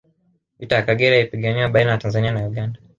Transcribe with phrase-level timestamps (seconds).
[0.59, 2.79] vita ya Kagera ilipiganwa baina ya tanzania na uganda